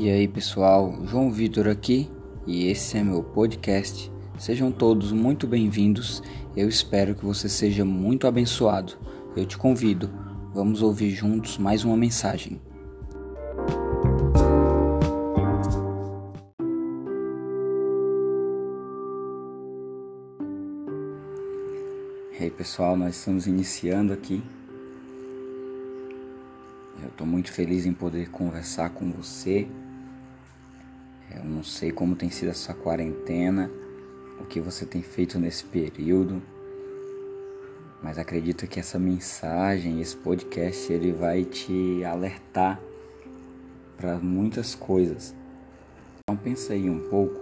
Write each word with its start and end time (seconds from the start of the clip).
E 0.00 0.08
aí 0.08 0.28
pessoal, 0.28 0.96
João 1.06 1.28
Vitor 1.28 1.66
aqui 1.66 2.08
e 2.46 2.68
esse 2.68 2.96
é 2.96 3.02
meu 3.02 3.20
podcast. 3.20 4.12
Sejam 4.38 4.70
todos 4.70 5.10
muito 5.10 5.44
bem-vindos. 5.44 6.22
Eu 6.56 6.68
espero 6.68 7.16
que 7.16 7.24
você 7.24 7.48
seja 7.48 7.84
muito 7.84 8.24
abençoado. 8.24 8.92
Eu 9.36 9.44
te 9.44 9.58
convido, 9.58 10.08
vamos 10.54 10.82
ouvir 10.82 11.10
juntos 11.10 11.58
mais 11.58 11.82
uma 11.82 11.96
mensagem. 11.96 12.60
E 22.38 22.44
aí 22.44 22.50
pessoal, 22.52 22.96
nós 22.96 23.16
estamos 23.16 23.48
iniciando 23.48 24.12
aqui. 24.12 24.40
Eu 27.02 27.08
estou 27.08 27.26
muito 27.26 27.50
feliz 27.50 27.84
em 27.84 27.92
poder 27.92 28.30
conversar 28.30 28.90
com 28.90 29.10
você 29.10 29.66
não 31.58 31.64
sei 31.64 31.90
como 31.90 32.14
tem 32.14 32.30
sido 32.30 32.50
essa 32.50 32.72
quarentena, 32.72 33.68
o 34.40 34.44
que 34.44 34.60
você 34.60 34.86
tem 34.86 35.02
feito 35.02 35.40
nesse 35.40 35.64
período, 35.64 36.40
mas 38.00 38.16
acredito 38.16 38.64
que 38.68 38.78
essa 38.78 38.96
mensagem, 38.96 40.00
esse 40.00 40.16
podcast, 40.16 40.92
ele 40.92 41.10
vai 41.10 41.42
te 41.42 42.04
alertar 42.04 42.80
para 43.96 44.18
muitas 44.18 44.76
coisas. 44.76 45.34
Então 46.20 46.36
pensa 46.36 46.74
aí 46.74 46.88
um 46.88 47.00
pouco 47.08 47.40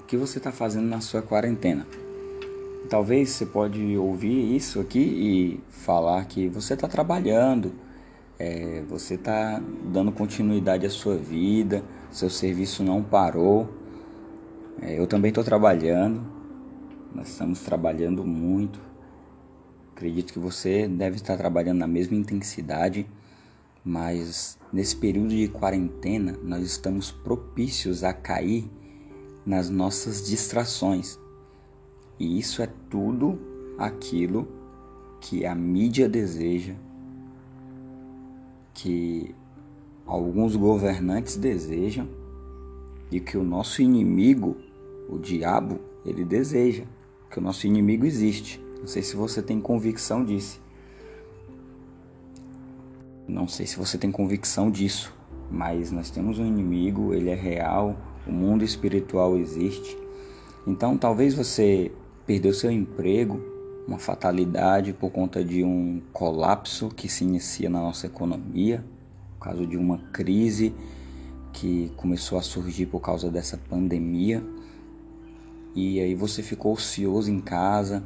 o 0.00 0.04
que 0.04 0.18
você 0.18 0.36
está 0.36 0.52
fazendo 0.52 0.86
na 0.86 1.00
sua 1.00 1.22
quarentena. 1.22 1.86
Talvez 2.90 3.30
você 3.30 3.46
pode 3.46 3.96
ouvir 3.96 4.54
isso 4.54 4.80
aqui 4.80 5.00
e 5.00 5.60
falar 5.70 6.26
que 6.26 6.46
você 6.46 6.74
está 6.74 6.86
trabalhando, 6.86 7.72
é, 8.38 8.82
você 8.86 9.14
está 9.14 9.62
dando 9.82 10.12
continuidade 10.12 10.84
à 10.84 10.90
sua 10.90 11.16
vida, 11.16 11.82
seu 12.14 12.30
serviço 12.30 12.84
não 12.84 13.02
parou. 13.02 13.68
É, 14.80 14.98
eu 14.98 15.06
também 15.06 15.30
estou 15.30 15.42
trabalhando, 15.42 16.22
nós 17.12 17.28
estamos 17.28 17.60
trabalhando 17.60 18.24
muito. 18.24 18.78
Acredito 19.92 20.32
que 20.32 20.38
você 20.38 20.86
deve 20.86 21.16
estar 21.16 21.36
trabalhando 21.36 21.78
na 21.78 21.88
mesma 21.88 22.16
intensidade, 22.16 23.04
mas 23.84 24.56
nesse 24.72 24.94
período 24.94 25.30
de 25.30 25.48
quarentena 25.48 26.38
nós 26.42 26.62
estamos 26.64 27.10
propícios 27.10 28.04
a 28.04 28.12
cair 28.12 28.70
nas 29.44 29.68
nossas 29.68 30.24
distrações. 30.24 31.18
E 32.18 32.38
isso 32.38 32.62
é 32.62 32.68
tudo 32.88 33.40
aquilo 33.76 34.46
que 35.20 35.44
a 35.44 35.54
mídia 35.54 36.08
deseja, 36.08 36.74
que 38.72 39.34
alguns 40.06 40.56
governantes 40.56 41.36
desejam 41.36 42.08
e 43.10 43.20
que 43.20 43.36
o 43.36 43.44
nosso 43.44 43.82
inimigo, 43.82 44.56
o 45.08 45.18
diabo, 45.18 45.78
ele 46.04 46.24
deseja, 46.24 46.84
que 47.30 47.38
o 47.38 47.42
nosso 47.42 47.66
inimigo 47.66 48.04
existe. 48.06 48.62
Não 48.78 48.86
sei 48.86 49.02
se 49.02 49.16
você 49.16 49.42
tem 49.42 49.60
convicção 49.60 50.24
disso. 50.24 50.60
Não 53.26 53.48
sei 53.48 53.66
se 53.66 53.76
você 53.76 53.96
tem 53.96 54.12
convicção 54.12 54.70
disso, 54.70 55.14
mas 55.50 55.90
nós 55.90 56.10
temos 56.10 56.38
um 56.38 56.46
inimigo, 56.46 57.14
ele 57.14 57.30
é 57.30 57.34
real, 57.34 57.96
o 58.26 58.32
mundo 58.32 58.62
espiritual 58.62 59.36
existe. 59.36 59.96
Então, 60.66 60.96
talvez 60.96 61.34
você 61.34 61.90
perdeu 62.26 62.52
seu 62.52 62.70
emprego, 62.70 63.40
uma 63.86 63.98
fatalidade 63.98 64.92
por 64.92 65.10
conta 65.10 65.44
de 65.44 65.62
um 65.62 66.00
colapso 66.12 66.88
que 66.88 67.08
se 67.08 67.24
inicia 67.24 67.68
na 67.68 67.80
nossa 67.80 68.06
economia, 68.06 68.84
causa 69.44 69.66
de 69.66 69.76
uma 69.76 69.98
crise 70.12 70.74
que 71.52 71.92
começou 71.96 72.38
a 72.38 72.42
surgir 72.42 72.86
por 72.86 73.00
causa 73.00 73.30
dessa 73.30 73.56
pandemia. 73.56 74.42
E 75.74 76.00
aí 76.00 76.14
você 76.14 76.42
ficou 76.42 76.72
ocioso 76.72 77.30
em 77.30 77.40
casa, 77.40 78.02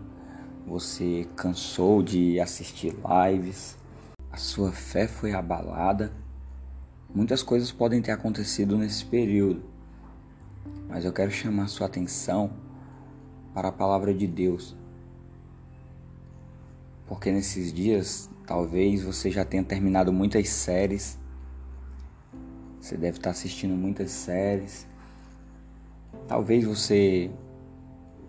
você 0.66 1.26
cansou 1.36 2.02
de 2.02 2.40
assistir 2.40 2.94
lives, 2.94 3.76
a 4.32 4.36
sua 4.36 4.72
fé 4.72 5.06
foi 5.06 5.32
abalada. 5.32 6.12
Muitas 7.14 7.42
coisas 7.42 7.70
podem 7.70 8.02
ter 8.02 8.12
acontecido 8.12 8.76
nesse 8.76 9.04
período, 9.04 9.62
mas 10.88 11.04
eu 11.04 11.12
quero 11.12 11.30
chamar 11.30 11.68
sua 11.68 11.86
atenção 11.86 12.50
para 13.54 13.68
a 13.68 13.72
palavra 13.72 14.12
de 14.12 14.26
Deus 14.26 14.76
porque 17.08 17.32
nesses 17.32 17.72
dias 17.72 18.28
talvez 18.46 19.02
você 19.02 19.30
já 19.30 19.44
tenha 19.44 19.64
terminado 19.64 20.12
muitas 20.12 20.48
séries. 20.50 21.18
Você 22.88 22.96
deve 22.96 23.18
estar 23.18 23.28
assistindo 23.28 23.74
muitas 23.76 24.10
séries. 24.10 24.86
Talvez 26.26 26.64
você 26.64 27.30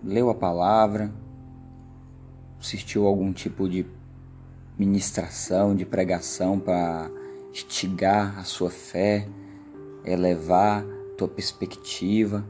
leu 0.03 0.29
a 0.29 0.35
palavra, 0.35 1.13
assistiu 2.59 3.07
algum 3.07 3.31
tipo 3.31 3.69
de 3.69 3.85
ministração, 4.77 5.73
de 5.73 5.85
pregação 5.85 6.59
para 6.59 7.09
estigar 7.53 8.37
a 8.37 8.43
sua 8.43 8.69
fé, 8.69 9.29
elevar 10.03 10.83
tua 11.17 11.29
perspectiva. 11.29 12.43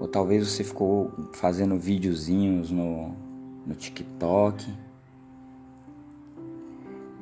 Ou 0.00 0.08
talvez 0.08 0.44
você 0.44 0.64
ficou 0.64 1.12
fazendo 1.34 1.78
videozinhos 1.78 2.72
no 2.72 3.14
no 3.64 3.76
TikTok. 3.76 4.74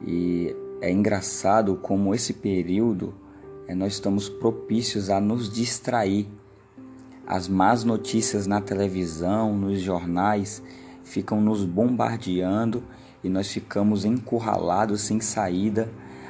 E 0.06 0.63
é 0.84 0.90
engraçado 0.90 1.76
como 1.76 2.14
esse 2.14 2.34
período 2.34 3.14
é, 3.66 3.74
nós 3.74 3.94
estamos 3.94 4.28
propícios 4.28 5.08
a 5.08 5.18
nos 5.18 5.50
distrair. 5.50 6.28
As 7.26 7.48
más 7.48 7.84
notícias 7.84 8.46
na 8.46 8.60
televisão, 8.60 9.56
nos 9.56 9.80
jornais, 9.80 10.62
ficam 11.02 11.40
nos 11.40 11.64
bombardeando 11.64 12.84
e 13.22 13.30
nós 13.30 13.50
ficamos 13.50 14.04
encurralados 14.04 15.00
sem 15.00 15.20
saída. 15.20 15.88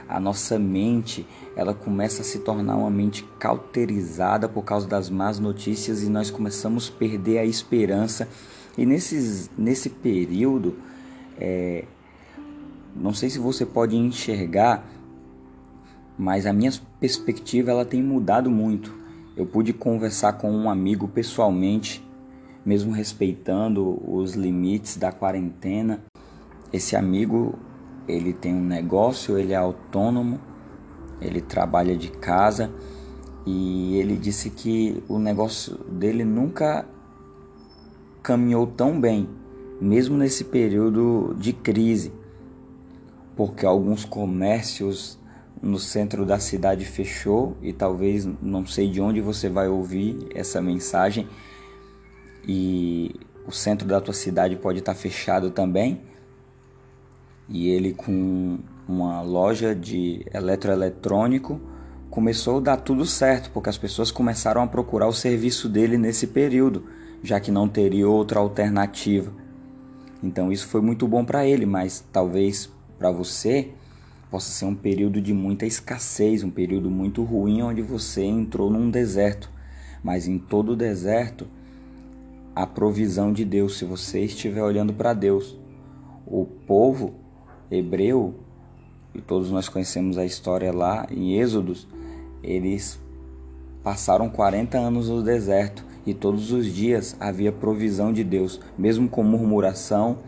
A 0.09 0.21
nossa 0.21 0.57
mente, 0.57 1.27
ela 1.57 1.75
começa 1.75 2.23
a 2.23 2.25
se 2.25 2.39
tornar 2.39 2.77
uma 2.77 2.91
mente 2.91 3.25
cauterizada 3.41 4.49
por 4.49 4.63
causa 4.63 4.87
das 4.87 5.11
más 5.11 5.41
notícias 5.41 6.05
e 6.05 6.09
nós 6.09 6.31
começamos 6.31 6.93
a 6.95 6.97
perder 6.97 7.39
a 7.39 7.45
esperança 7.45 8.29
e 8.79 8.87
nesses, 8.87 9.51
nesse 9.59 9.91
período, 9.91 10.77
é, 11.41 11.87
não 12.95 13.13
sei 13.13 13.29
se 13.29 13.39
você 13.39 13.67
pode 13.67 13.97
enxergar, 13.97 14.87
mas 16.17 16.47
a 16.47 16.53
minha 16.53 16.73
perspectiva 17.01 17.71
ela 17.71 17.85
tem 17.85 18.03
mudado 18.03 18.51
muito. 18.51 18.95
Eu 19.37 19.45
pude 19.45 19.73
conversar 19.73 20.35
com 20.35 20.51
um 20.51 20.71
amigo 20.71 21.09
pessoalmente, 21.09 22.07
mesmo 22.65 22.93
respeitando 22.93 24.01
os 24.09 24.35
limites 24.35 24.97
da 24.97 25.11
quarentena. 25.11 26.05
Esse 26.73 26.95
amigo, 26.95 27.59
ele 28.07 28.33
tem 28.33 28.55
um 28.55 28.65
negócio, 28.65 29.37
ele 29.37 29.53
é 29.53 29.57
autônomo, 29.57 30.39
ele 31.21 31.41
trabalha 31.41 31.97
de 31.97 32.11
casa 32.11 32.71
e 33.45 33.97
ele 33.97 34.17
disse 34.17 34.51
que 34.51 35.03
o 35.09 35.19
negócio 35.19 35.77
dele 35.91 36.25
nunca 36.25 36.87
caminhou 38.23 38.67
tão 38.67 39.01
bem, 39.01 39.29
mesmo 39.81 40.17
nesse 40.17 40.45
período 40.45 41.35
de 41.39 41.53
crise, 41.53 42.13
porque 43.37 43.67
alguns 43.67 44.05
comércios 44.05 45.19
no 45.63 45.79
centro 45.79 46.27
da 46.27 46.39
cidade 46.39 46.85
fechou 46.85 47.57
e 47.63 47.73
talvez 47.73 48.29
não 48.43 48.67
sei 48.67 48.91
de 48.91 49.01
onde 49.01 49.21
você 49.21 49.49
vai 49.49 49.69
ouvir 49.69 50.29
essa 50.35 50.61
mensagem 50.61 51.27
e 52.47 53.15
o 53.47 53.53
centro 53.53 53.87
da 53.87 54.01
tua 54.01 54.15
cidade 54.15 54.57
pode 54.57 54.81
estar 54.81 54.95
fechado 54.95 55.51
também. 55.51 56.01
E 57.49 57.69
ele 57.69 57.93
com 57.93 58.59
uma 58.89 59.23
loja 59.23 59.75
de 59.75 60.25
eletroeletrônico 60.33 61.61
começou 62.11 62.59
a 62.59 62.61
dar 62.61 62.77
tudo 62.79 63.05
certo, 63.05 63.51
porque 63.51 63.69
as 63.69 63.77
pessoas 63.77 64.11
começaram 64.11 64.63
a 64.63 64.67
procurar 64.67 65.09
o 65.09 65.13
serviço 65.13 65.69
dele 65.69 65.99
nesse 65.99 66.27
período 66.27 66.85
já 67.25 67.41
que 67.41 67.51
não 67.51 67.67
teria 67.67 68.07
outra 68.07 68.39
alternativa. 68.39 69.33
Então 70.23 70.53
isso 70.53 70.69
foi 70.69 70.83
muito 70.83 71.09
bom 71.09 71.25
para 71.25 71.47
ele, 71.47 71.65
mas 71.65 72.05
talvez 72.13 72.71
para 72.99 73.11
você 73.11 73.71
possa 74.31 74.51
ser 74.51 74.65
um 74.65 74.75
período 74.75 75.21
de 75.21 75.33
muita 75.33 75.65
escassez, 75.67 76.43
um 76.43 76.51
período 76.51 76.91
muito 76.91 77.23
ruim 77.23 77.63
onde 77.63 77.83
você 77.83 78.25
entrou 78.25 78.71
num 78.71 78.91
deserto. 78.91 79.51
Mas 80.03 80.27
em 80.27 80.39
todo 80.39 80.77
deserto 80.77 81.47
a 82.55 82.67
provisão 82.67 83.33
de 83.33 83.45
Deus, 83.45 83.79
se 83.79 83.85
você 83.85 84.21
estiver 84.21 84.63
olhando 84.63 84.93
para 84.93 85.13
Deus. 85.13 85.59
O 86.27 86.45
povo 86.45 87.15
hebreu, 87.71 88.35
e 89.15 89.21
todos 89.21 89.51
nós 89.51 89.69
conhecemos 89.69 90.17
a 90.17 90.25
história 90.25 90.73
lá 90.73 91.07
em 91.11 91.39
Êxodos, 91.39 91.89
eles 92.43 93.01
passaram 93.83 94.29
40 94.29 94.79
anos 94.79 95.09
no 95.09 95.23
deserto 95.23 95.85
e 96.07 96.15
todos 96.15 96.53
os 96.53 96.67
dias 96.67 97.17
havia 97.19 97.53
provisão 97.53 98.13
de 98.13 98.23
Deus, 98.23 98.61
mesmo 98.79 99.09
com 99.09 99.23
murmuração, 99.23 100.19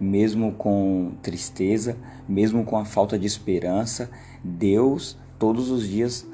mesmo 0.00 0.52
com 0.52 1.12
tristeza, 1.22 1.96
mesmo 2.28 2.64
com 2.64 2.76
a 2.78 2.84
falta 2.84 3.18
de 3.18 3.26
esperança, 3.26 4.10
Deus 4.42 5.18
todos 5.38 5.70
os 5.70 5.86
dias 5.86 6.26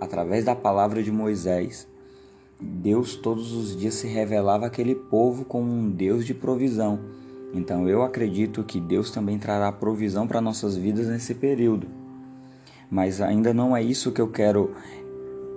através 0.00 0.44
da 0.44 0.54
palavra 0.54 1.02
de 1.02 1.10
Moisés, 1.10 1.88
Deus 2.60 3.16
todos 3.16 3.52
os 3.52 3.76
dias 3.76 3.94
se 3.94 4.06
revelava 4.06 4.66
àquele 4.66 4.94
povo 4.94 5.44
como 5.44 5.70
um 5.70 5.90
Deus 5.90 6.24
de 6.24 6.32
provisão. 6.32 6.98
Então 7.52 7.88
eu 7.88 8.02
acredito 8.02 8.64
que 8.64 8.80
Deus 8.80 9.10
também 9.10 9.38
trará 9.38 9.70
provisão 9.70 10.26
para 10.26 10.40
nossas 10.40 10.76
vidas 10.76 11.06
nesse 11.06 11.34
período. 11.34 11.86
Mas 12.90 13.20
ainda 13.20 13.52
não 13.52 13.76
é 13.76 13.82
isso 13.82 14.12
que 14.12 14.20
eu 14.20 14.28
quero 14.28 14.74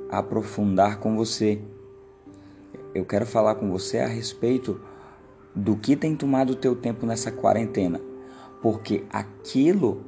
aprofundar 0.09 0.99
com 0.99 1.15
você. 1.15 1.61
Eu 2.93 3.05
quero 3.05 3.25
falar 3.25 3.55
com 3.55 3.69
você 3.69 3.99
a 3.99 4.07
respeito 4.07 4.79
do 5.59 5.75
que 5.75 5.95
tem 5.95 6.15
tomado 6.15 6.51
o 6.51 6.55
teu 6.55 6.75
tempo 6.75 7.05
nessa 7.05 7.31
quarentena, 7.31 7.99
porque 8.61 9.03
aquilo 9.09 10.05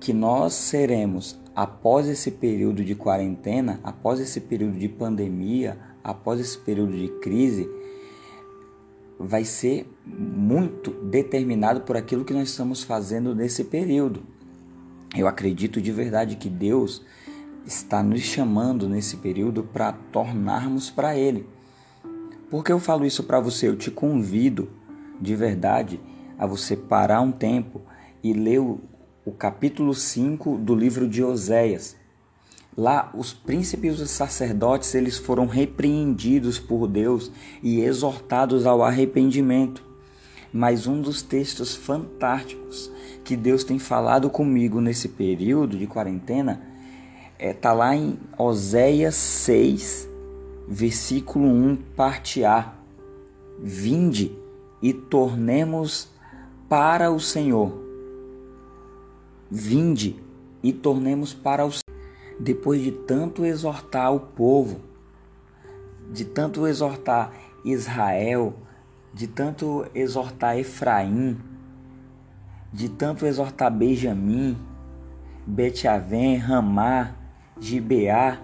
que 0.00 0.12
nós 0.12 0.54
seremos 0.54 1.38
após 1.54 2.06
esse 2.06 2.30
período 2.30 2.84
de 2.84 2.94
quarentena, 2.94 3.80
após 3.82 4.20
esse 4.20 4.40
período 4.40 4.78
de 4.78 4.88
pandemia, 4.88 5.78
após 6.02 6.40
esse 6.40 6.56
período 6.56 6.96
de 6.96 7.08
crise, 7.20 7.68
vai 9.18 9.44
ser 9.44 9.92
muito 10.06 10.92
determinado 10.92 11.80
por 11.80 11.96
aquilo 11.96 12.24
que 12.24 12.32
nós 12.32 12.48
estamos 12.48 12.82
fazendo 12.82 13.34
nesse 13.34 13.64
período. 13.64 14.22
Eu 15.16 15.26
acredito 15.26 15.80
de 15.80 15.90
verdade 15.90 16.36
que 16.36 16.48
Deus 16.48 17.02
está 17.66 18.02
nos 18.02 18.20
chamando 18.20 18.88
nesse 18.88 19.16
período 19.16 19.64
para 19.64 19.92
tornarmos 19.92 20.90
para 20.90 21.16
Ele. 21.16 21.44
Por 22.48 22.64
que 22.64 22.72
eu 22.72 22.78
falo 22.78 23.04
isso 23.04 23.24
para 23.24 23.40
você? 23.40 23.68
Eu 23.68 23.76
te 23.76 23.90
convido 23.90 24.77
de 25.20 25.34
verdade 25.34 26.00
a 26.38 26.46
você 26.46 26.76
parar 26.76 27.20
um 27.20 27.32
tempo 27.32 27.82
e 28.22 28.32
ler 28.32 28.60
o, 28.60 28.80
o 29.24 29.32
capítulo 29.32 29.94
5 29.94 30.58
do 30.58 30.74
livro 30.74 31.08
de 31.08 31.22
Oséias. 31.22 31.96
Lá, 32.76 33.10
os 33.12 33.32
príncipes 33.32 33.98
e 33.98 34.02
os 34.02 34.10
sacerdotes 34.10 34.94
eles 34.94 35.18
foram 35.18 35.46
repreendidos 35.46 36.60
por 36.60 36.86
Deus 36.86 37.30
e 37.60 37.80
exortados 37.80 38.66
ao 38.66 38.84
arrependimento. 38.84 39.82
Mas 40.52 40.86
um 40.86 41.00
dos 41.00 41.20
textos 41.20 41.74
fantásticos 41.74 42.90
que 43.24 43.36
Deus 43.36 43.64
tem 43.64 43.78
falado 43.78 44.30
comigo 44.30 44.80
nesse 44.80 45.08
período 45.08 45.76
de 45.76 45.86
quarentena 45.86 46.62
está 47.32 47.44
é, 47.44 47.52
tá 47.52 47.72
lá 47.72 47.94
em 47.94 48.18
Oséias 48.38 49.16
6, 49.16 50.08
versículo 50.68 51.46
1, 51.46 51.76
parte 51.96 52.44
A. 52.44 52.74
Vinde 53.60 54.37
e 54.82 54.92
tornemos 54.92 56.08
para 56.68 57.10
o 57.10 57.18
Senhor. 57.18 57.72
Vinde 59.50 60.22
e 60.62 60.72
tornemos 60.72 61.32
para 61.32 61.64
o 61.66 61.70
depois 62.38 62.82
de 62.82 62.92
tanto 62.92 63.44
exortar 63.44 64.14
o 64.14 64.20
povo, 64.20 64.80
de 66.12 66.24
tanto 66.24 66.66
exortar 66.66 67.32
Israel, 67.64 68.54
de 69.12 69.26
tanto 69.26 69.86
exortar 69.94 70.58
Efraim, 70.58 71.36
de 72.72 72.88
tanto 72.88 73.26
exortar 73.26 73.70
Benjamim, 73.70 74.56
Betiavém, 75.46 76.36
Ramá, 76.36 77.14
Gibeá, 77.58 78.40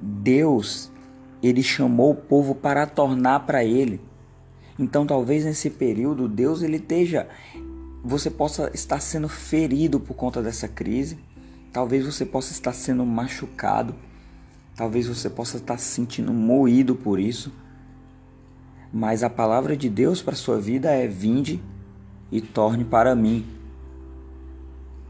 Deus, 0.00 0.92
ele 1.46 1.62
chamou 1.62 2.12
o 2.12 2.16
povo 2.16 2.54
para 2.54 2.86
tornar 2.86 3.40
para 3.40 3.64
ele. 3.64 4.00
Então, 4.78 5.06
talvez 5.06 5.44
nesse 5.44 5.70
período 5.70 6.28
Deus 6.28 6.62
ele 6.62 6.76
esteja 6.76 7.28
você 8.04 8.30
possa 8.30 8.70
estar 8.74 9.00
sendo 9.00 9.30
ferido 9.30 9.98
por 9.98 10.12
conta 10.14 10.42
dessa 10.42 10.68
crise, 10.68 11.18
talvez 11.72 12.04
você 12.04 12.26
possa 12.26 12.52
estar 12.52 12.74
sendo 12.74 13.04
machucado, 13.06 13.94
talvez 14.76 15.06
você 15.06 15.30
possa 15.30 15.56
estar 15.56 15.78
se 15.78 15.86
sentindo 15.86 16.30
moído 16.30 16.94
por 16.94 17.18
isso. 17.18 17.50
Mas 18.92 19.22
a 19.22 19.30
palavra 19.30 19.74
de 19.74 19.88
Deus 19.88 20.20
para 20.20 20.36
sua 20.36 20.60
vida 20.60 20.90
é: 20.90 21.08
vinde 21.08 21.62
e 22.30 22.42
torne 22.42 22.84
para 22.84 23.14
mim. 23.14 23.46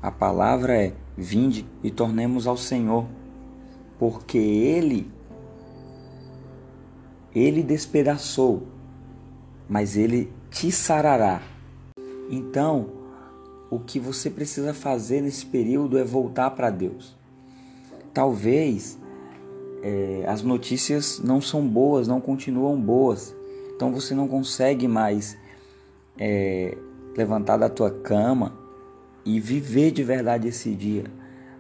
A 0.00 0.12
palavra 0.12 0.80
é: 0.80 0.94
vinde 1.18 1.66
e 1.82 1.90
tornemos 1.90 2.46
ao 2.46 2.56
Senhor, 2.56 3.06
porque 3.98 4.38
ele 4.38 5.10
ele 7.34 7.62
despedaçou, 7.62 8.66
mas 9.68 9.96
ele 9.96 10.32
te 10.50 10.70
sarará 10.70 11.42
então, 12.30 12.88
o 13.70 13.78
que 13.78 13.98
você 13.98 14.30
precisa 14.30 14.72
fazer 14.72 15.20
nesse 15.20 15.44
período 15.44 15.98
é 15.98 16.04
voltar 16.04 16.50
para 16.50 16.70
Deus. 16.70 17.16
Talvez 18.12 18.98
é, 19.82 20.24
as 20.26 20.42
notícias 20.42 21.20
não 21.22 21.40
são 21.40 21.66
boas, 21.66 22.08
não 22.08 22.20
continuam 22.20 22.80
boas. 22.80 23.34
Então 23.74 23.92
você 23.92 24.14
não 24.14 24.28
consegue 24.28 24.88
mais 24.88 25.36
é, 26.18 26.76
levantar 27.16 27.56
da 27.56 27.68
tua 27.68 27.90
cama 27.90 28.56
e 29.24 29.40
viver 29.40 29.90
de 29.90 30.02
verdade 30.02 30.48
esse 30.48 30.74
dia. 30.74 31.04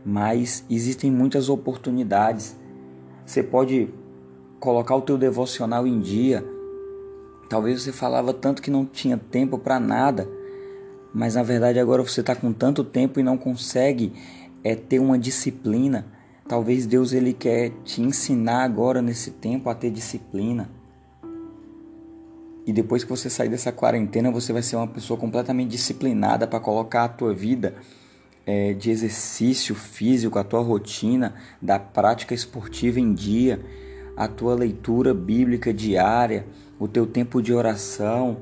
Mas 0.04 0.64
existem 0.70 1.10
muitas 1.10 1.48
oportunidades. 1.48 2.56
Você 3.26 3.42
pode 3.42 3.88
colocar 4.64 4.96
o 4.96 5.02
teu 5.02 5.16
devocional 5.16 5.86
em 5.86 6.00
dia. 6.00 6.44
Talvez 7.48 7.82
você 7.82 7.92
falava 7.92 8.34
tanto 8.34 8.60
que 8.60 8.70
não 8.70 8.84
tinha 8.84 9.16
tempo 9.16 9.58
para 9.58 9.78
nada 9.78 10.28
mas 11.14 11.36
na 11.36 11.44
verdade 11.44 11.78
agora 11.78 12.02
você 12.02 12.20
está 12.20 12.34
com 12.34 12.52
tanto 12.52 12.82
tempo 12.82 13.20
e 13.20 13.22
não 13.22 13.38
consegue 13.38 14.12
é, 14.64 14.74
ter 14.74 14.98
uma 14.98 15.16
disciplina. 15.16 16.06
Talvez 16.48 16.86
Deus 16.86 17.12
ele 17.12 17.32
quer 17.32 17.70
te 17.84 18.02
ensinar 18.02 18.64
agora 18.64 19.00
nesse 19.00 19.30
tempo 19.30 19.70
a 19.70 19.74
ter 19.74 19.90
disciplina. 19.90 20.68
E 22.66 22.72
depois 22.72 23.04
que 23.04 23.10
você 23.10 23.30
sair 23.30 23.48
dessa 23.48 23.70
quarentena, 23.70 24.30
você 24.30 24.52
vai 24.52 24.62
ser 24.62 24.74
uma 24.74 24.88
pessoa 24.88 25.18
completamente 25.18 25.70
disciplinada 25.70 26.48
para 26.48 26.58
colocar 26.58 27.04
a 27.04 27.08
tua 27.08 27.32
vida 27.32 27.76
é, 28.44 28.72
de 28.72 28.90
exercício 28.90 29.74
físico, 29.74 30.38
a 30.38 30.44
tua 30.44 30.60
rotina 30.62 31.34
da 31.62 31.78
prática 31.78 32.34
esportiva 32.34 32.98
em 32.98 33.14
dia, 33.14 33.64
a 34.16 34.28
tua 34.28 34.54
leitura 34.54 35.12
bíblica 35.12 35.72
diária, 35.72 36.46
o 36.78 36.86
teu 36.86 37.06
tempo 37.06 37.42
de 37.42 37.52
oração 37.52 38.38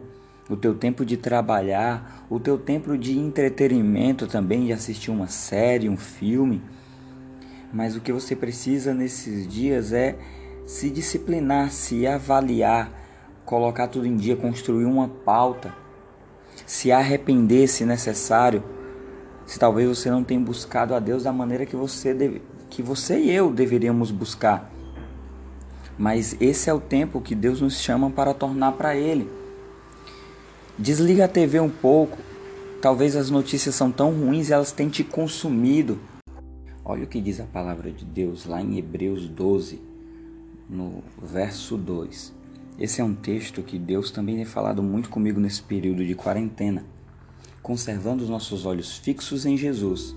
o 0.53 0.57
teu 0.57 0.75
tempo 0.75 1.05
de 1.05 1.17
trabalhar, 1.17 2.27
o 2.29 2.39
teu 2.39 2.59
tempo 2.59 2.99
de 2.99 3.19
entretenimento 3.19 4.27
também, 4.27 4.67
de 4.67 4.73
assistir 4.73 5.11
uma 5.11 5.27
série, 5.29 5.89
um 5.89 5.97
filme. 5.97 6.61
Mas 7.73 7.97
o 7.97 8.01
que 8.01 8.13
você 8.13 8.37
precisa 8.37 8.93
nesses 8.93 9.47
dias 9.47 9.93
é 9.93 10.17
se 10.67 10.91
disciplinar, 10.91 11.71
se 11.71 12.07
avaliar, 12.07 12.93
colocar 13.47 13.89
tudo 13.89 14.07
em 14.07 14.17
dia, 14.17 14.37
construir 14.37 14.85
uma 14.85 15.09
pauta, 15.09 15.75
se 16.67 16.93
arrepender 16.93 17.67
se 17.67 17.87
necessário. 17.87 18.63
Se 19.47 19.59
talvez 19.59 19.89
você 19.89 20.11
não 20.11 20.23
tenha 20.23 20.41
buscado 20.41 20.95
a 20.95 21.01
Deus 21.01 21.25
da 21.25 21.33
maneira 21.33 21.65
que 21.65 21.77
você 21.77 22.13
deve, 22.13 22.43
que 22.69 22.83
você 22.83 23.19
e 23.19 23.31
eu 23.31 23.51
deveríamos 23.51 24.11
buscar. 24.11 24.71
Mas 25.99 26.37
esse 26.41 26.71
é 26.71 26.75
o 26.75 26.81
tempo 26.81 27.21
que 27.21 27.35
Deus 27.35 27.61
nos 27.61 27.81
chama 27.81 28.11
para 28.11 28.35
tornar 28.35 28.73
para 28.73 28.97
ele. 28.97 29.29
Desliga 30.79 31.27
a 31.27 31.29
TV 31.29 31.61
um 31.61 31.71
pouco. 31.71 32.19
Talvez 32.81 33.15
as 33.15 33.31
notícias 33.31 33.75
são 33.75 33.93
tão 33.93 34.11
ruins 34.11 34.49
e 34.49 34.53
elas 34.53 34.73
têm 34.73 34.89
te 34.89 35.05
consumido. 35.05 36.01
Olha 36.85 37.05
o 37.05 37.07
que 37.07 37.21
diz 37.21 37.39
a 37.39 37.45
palavra 37.45 37.93
de 37.93 38.05
Deus 38.05 38.45
lá 38.45 38.61
em 38.61 38.77
Hebreus 38.77 39.29
12, 39.29 39.81
no 40.69 41.05
verso 41.23 41.77
2. 41.77 42.33
Esse 42.79 43.01
é 43.01 43.05
um 43.05 43.15
texto 43.15 43.63
que 43.63 43.79
Deus 43.79 44.11
também 44.11 44.37
tem 44.37 44.45
falado 44.45 44.83
muito 44.83 45.09
comigo 45.09 45.39
nesse 45.39 45.63
período 45.63 46.05
de 46.05 46.15
quarentena, 46.17 46.85
conservando 47.63 48.25
os 48.25 48.31
nossos 48.31 48.67
olhos 48.67 48.97
fixos 48.97 49.47
em 49.47 49.57
Jesus, 49.57 50.17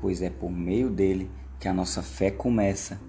pois 0.00 0.22
é 0.22 0.30
por 0.30 0.52
meio 0.52 0.90
dele 0.90 1.28
que 1.58 1.66
a 1.66 1.74
nossa 1.74 2.02
fé 2.02 2.30
começa 2.30 3.00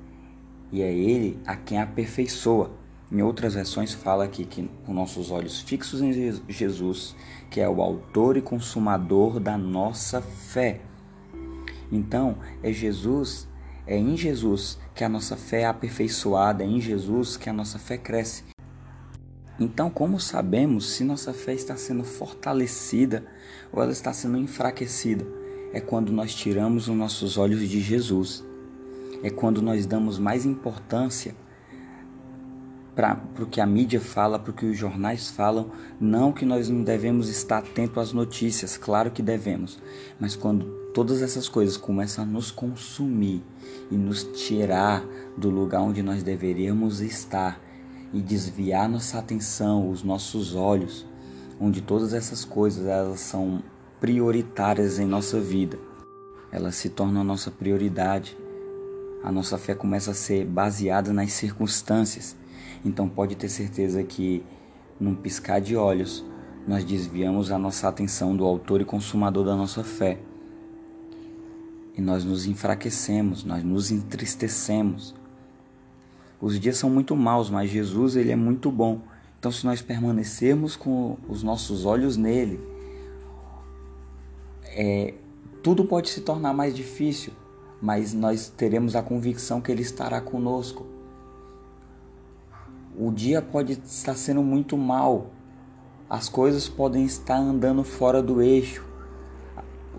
e 0.72 0.82
é 0.82 0.92
ele 0.92 1.40
a 1.46 1.56
quem 1.56 1.80
aperfeiçoa. 1.80 2.72
Em 3.12 3.22
outras 3.22 3.54
versões 3.54 3.94
fala 3.94 4.26
aqui 4.26 4.46
que 4.46 4.70
com 4.86 4.94
nossos 4.94 5.30
olhos 5.30 5.62
fixos 5.62 6.02
em 6.02 6.12
Jesus, 6.50 7.16
que 7.50 7.62
é 7.62 7.70
o 7.70 7.82
autor 7.82 8.36
e 8.36 8.42
consumador 8.42 9.40
da 9.40 9.58
nossa 9.58 10.22
fé. 10.22 10.82
Então, 11.92 12.38
é 12.64 12.74
Jesus, 12.74 13.48
é 13.86 13.98
em 13.98 14.18
Jesus 14.18 14.80
que 14.94 15.04
a 15.04 15.10
nossa 15.10 15.38
fé 15.38 15.62
é 15.62 15.66
aperfeiçoada, 15.66 16.64
é 16.64 16.68
em 16.68 16.82
Jesus 16.82 17.38
que 17.38 17.50
a 17.50 17.54
nossa 17.54 17.78
fé 17.78 17.98
cresce. 17.98 18.44
Então, 19.60 19.90
como 19.90 20.20
sabemos 20.20 20.90
se 20.90 21.04
nossa 21.04 21.32
fé 21.32 21.54
está 21.54 21.78
sendo 21.78 22.04
fortalecida 22.04 23.26
ou 23.72 23.82
ela 23.82 23.92
está 23.92 24.12
sendo 24.12 24.38
enfraquecida? 24.38 25.26
É 25.72 25.80
quando 25.80 26.12
nós 26.12 26.34
tiramos 26.34 26.90
os 26.90 26.96
nossos 26.96 27.38
olhos 27.38 27.62
de 27.62 27.80
Jesus. 27.80 28.44
É 29.26 29.32
quando 29.32 29.60
nós 29.60 29.88
damos 29.88 30.20
mais 30.20 30.46
importância 30.46 31.34
para 32.96 33.20
o 33.40 33.48
que 33.48 33.60
a 33.60 33.66
mídia 33.66 34.00
fala, 34.00 34.38
para 34.38 34.52
o 34.52 34.54
que 34.54 34.68
os 34.68 34.78
jornais 34.78 35.32
falam. 35.32 35.72
Não 36.00 36.32
que 36.32 36.46
nós 36.46 36.70
não 36.70 36.84
devemos 36.84 37.28
estar 37.28 37.58
atento 37.58 38.00
às 38.00 38.14
notícias, 38.14 38.78
claro 38.78 39.10
que 39.10 39.24
devemos. 39.24 39.80
Mas 40.20 40.36
quando 40.36 40.68
todas 40.94 41.24
essas 41.24 41.50
coisas 41.50 41.76
começam 41.76 42.24
a 42.24 42.28
nos 42.28 42.52
consumir 42.52 43.44
e 43.90 43.98
nos 43.98 44.22
tirar 44.26 45.04
do 45.36 45.50
lugar 45.50 45.82
onde 45.82 46.04
nós 46.04 46.22
deveríamos 46.22 47.02
estar 47.02 47.60
e 48.14 48.22
desviar 48.22 48.88
nossa 48.88 49.18
atenção, 49.18 49.90
os 49.90 50.04
nossos 50.04 50.54
olhos, 50.54 51.04
onde 51.60 51.82
todas 51.82 52.14
essas 52.14 52.46
coisas 52.46 52.86
elas 52.86 53.22
são 53.22 53.64
prioritárias 54.00 55.00
em 55.00 55.08
nossa 55.08 55.42
vida. 55.42 55.80
Elas 56.52 56.76
se 56.76 56.90
tornam 56.90 57.22
a 57.22 57.24
nossa 57.24 57.50
prioridade. 57.50 58.38
A 59.26 59.32
nossa 59.32 59.58
fé 59.58 59.76
começa 59.76 60.12
a 60.12 60.14
ser 60.14 60.46
baseada 60.46 61.12
nas 61.12 61.34
circunstâncias 61.34 62.38
então 62.86 63.10
pode 63.10 63.36
ter 63.36 63.50
certeza 63.50 64.04
que, 64.04 64.44
num 65.00 65.16
piscar 65.16 65.60
de 65.60 65.76
olhos, 65.76 66.24
nós 66.68 66.84
desviamos 66.84 67.52
a 67.52 67.58
nossa 67.58 67.88
atenção 67.88 68.36
do 68.36 68.46
autor 68.46 68.80
e 68.80 68.86
consumador 68.86 69.44
da 69.44 69.56
nossa 69.56 69.84
fé. 69.84 70.20
E 71.98 72.02
nós 72.02 72.24
nos 72.24 72.46
enfraquecemos, 72.46 73.44
nós 73.44 73.64
nos 73.64 73.90
entristecemos. 73.90 75.16
Os 76.40 76.60
dias 76.60 76.78
são 76.78 76.90
muito 76.90 77.16
maus, 77.16 77.50
mas 77.50 77.72
Jesus 77.72 78.16
ele 78.16 78.32
é 78.32 78.36
muito 78.36 78.70
bom. 78.70 79.02
Então 79.40 79.52
se 79.52 79.66
nós 79.66 79.82
permanecermos 79.82 80.76
com 80.76 81.18
os 81.28 81.42
nossos 81.42 81.86
olhos 81.86 82.18
nele, 82.18 82.60
é, 84.64 85.16
tudo 85.64 85.86
pode 85.86 86.10
se 86.10 86.22
tornar 86.22 86.54
mais 86.54 86.76
difícil, 86.76 87.34
mas 87.86 88.16
nós 88.16 88.50
teremos 88.50 88.96
a 88.96 89.04
convicção 89.04 89.62
que 89.62 89.72
ele 89.72 89.84
estará 89.84 90.20
conosco. 90.20 90.88
O 92.98 93.12
dia 93.12 93.44
pode 93.44 93.74
estar 93.74 94.16
sendo 94.16 94.42
muito 94.42 94.76
mal, 94.76 95.28
as 96.10 96.28
coisas 96.28 96.68
podem 96.68 97.06
estar 97.06 97.38
andando 97.38 97.84
fora 97.84 98.24
do 98.24 98.42
eixo, 98.42 98.84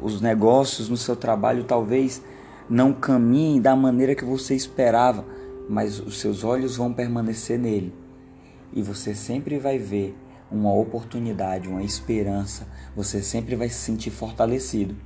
os 0.03 0.21
negócios 0.21 0.89
no 0.89 0.97
seu 0.97 1.15
trabalho 1.15 1.63
talvez 1.63 2.21
não 2.69 2.93
caminhem 2.93 3.61
da 3.61 3.77
maneira 3.77 4.17
que 4.17 4.25
você 4.25 4.57
esperava, 4.57 5.25
mas 5.69 6.01
os 6.01 6.19
seus 6.19 6.43
olhos 6.43 6.77
vão 6.77 6.93
permanecer 6.93 7.57
nele 7.57 7.95
e 8.73 8.83
você 8.83 9.15
sempre 9.15 9.61
vai 9.61 9.79
ver 9.79 10.19
uma 10.51 10.75
oportunidade, 10.75 11.69
uma 11.69 11.85
esperança, 11.85 12.67
você 12.97 13.23
sempre 13.23 13.55
vai 13.55 13.69
se 13.69 13.77
sentir 13.77 14.11
fortalecido. 14.11 14.97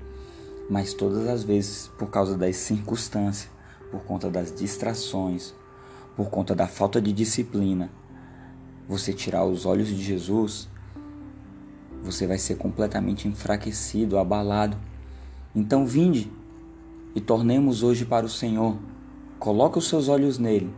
Mas 0.70 0.94
todas 0.94 1.26
as 1.26 1.42
vezes, 1.42 1.90
por 1.98 2.10
causa 2.10 2.38
das 2.38 2.54
circunstâncias, 2.54 3.50
por 3.90 4.04
conta 4.04 4.30
das 4.30 4.54
distrações, 4.54 5.52
por 6.14 6.30
conta 6.30 6.54
da 6.54 6.68
falta 6.68 7.02
de 7.02 7.12
disciplina, 7.12 7.90
você 8.88 9.12
tirar 9.12 9.44
os 9.44 9.66
olhos 9.66 9.88
de 9.88 10.00
Jesus, 10.00 10.68
você 12.04 12.24
vai 12.24 12.38
ser 12.38 12.56
completamente 12.56 13.26
enfraquecido, 13.26 14.16
abalado. 14.16 14.76
Então, 15.56 15.84
vinde 15.84 16.30
e 17.16 17.20
tornemos 17.20 17.82
hoje 17.82 18.04
para 18.04 18.24
o 18.24 18.28
Senhor. 18.28 18.78
Coloque 19.40 19.76
os 19.76 19.88
seus 19.88 20.08
olhos 20.08 20.38
nele, 20.38 20.72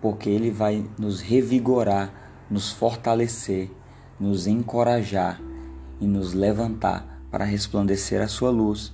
porque 0.00 0.30
ele 0.30 0.52
vai 0.52 0.88
nos 0.96 1.20
revigorar, 1.20 2.14
nos 2.48 2.70
fortalecer, 2.70 3.72
nos 4.20 4.46
encorajar 4.46 5.42
e 6.00 6.06
nos 6.06 6.32
levantar 6.32 7.13
para 7.34 7.44
resplandecer 7.44 8.22
a 8.22 8.28
sua 8.28 8.48
luz, 8.48 8.92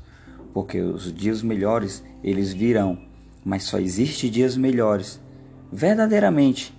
porque 0.55 0.81
os 0.81 1.13
dias 1.13 1.43
melhores 1.43 2.03
eles 2.25 2.55
virão, 2.55 2.99
mas 3.45 3.65
só 3.65 3.79
existe 3.79 4.31
dias 4.31 4.57
melhores 4.57 5.21
verdadeiramente 5.71 6.75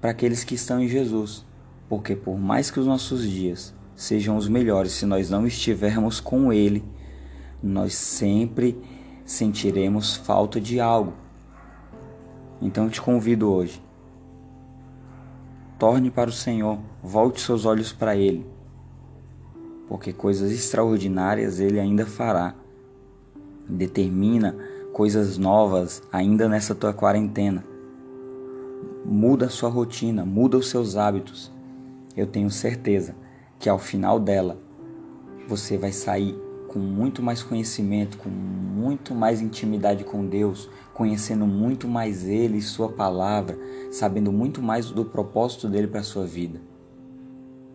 para 0.00 0.12
aqueles 0.12 0.44
que 0.44 0.54
estão 0.54 0.80
em 0.80 0.86
Jesus, 0.86 1.44
porque 1.88 2.14
por 2.14 2.38
mais 2.38 2.70
que 2.70 2.78
os 2.78 2.86
nossos 2.86 3.28
dias 3.28 3.74
sejam 3.96 4.36
os 4.36 4.46
melhores, 4.46 4.92
se 4.92 5.04
nós 5.04 5.28
não 5.28 5.44
estivermos 5.44 6.20
com 6.20 6.52
Ele, 6.52 6.84
nós 7.60 7.94
sempre 7.96 8.80
sentiremos 9.24 10.14
falta 10.14 10.60
de 10.60 10.78
algo. 10.78 11.14
Então 12.60 12.88
te 12.88 13.02
convido 13.02 13.52
hoje. 13.52 13.82
Torne 15.80 16.12
para 16.12 16.30
o 16.30 16.32
Senhor, 16.32 16.78
volte 17.02 17.40
seus 17.40 17.64
olhos 17.64 17.92
para 17.92 18.14
Ele, 18.14 18.46
porque 19.92 20.10
coisas 20.10 20.50
extraordinárias 20.50 21.60
Ele 21.60 21.78
ainda 21.78 22.06
fará. 22.06 22.54
Determina 23.68 24.56
coisas 24.90 25.36
novas 25.36 26.02
ainda 26.10 26.48
nessa 26.48 26.74
tua 26.74 26.94
quarentena 26.94 27.62
muda 29.04 29.44
a 29.44 29.50
sua 29.50 29.68
rotina, 29.68 30.24
muda 30.24 30.56
os 30.56 30.70
seus 30.70 30.96
hábitos. 30.96 31.52
Eu 32.16 32.26
tenho 32.26 32.50
certeza 32.50 33.14
que 33.58 33.68
ao 33.68 33.78
final 33.78 34.18
dela 34.18 34.58
você 35.46 35.76
vai 35.76 35.92
sair 35.92 36.34
com 36.68 36.78
muito 36.78 37.22
mais 37.22 37.42
conhecimento, 37.42 38.16
com 38.16 38.30
muito 38.30 39.14
mais 39.14 39.42
intimidade 39.42 40.04
com 40.04 40.26
Deus, 40.26 40.70
conhecendo 40.94 41.46
muito 41.46 41.86
mais 41.86 42.24
Ele 42.24 42.56
e 42.56 42.62
Sua 42.62 42.90
palavra, 42.90 43.58
sabendo 43.90 44.32
muito 44.32 44.62
mais 44.62 44.90
do 44.90 45.04
propósito 45.04 45.68
dele 45.68 45.86
para 45.86 46.00
a 46.00 46.04
sua 46.04 46.24
vida. 46.24 46.71